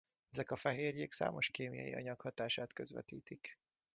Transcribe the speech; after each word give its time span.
Ezek 0.29 0.51
a 0.51 0.55
fehérjék 0.55 1.11
számos 1.11 1.49
kémiai 1.49 1.93
anyag 1.93 2.19
hatását 2.21 2.73
közvetítik. 2.73 3.51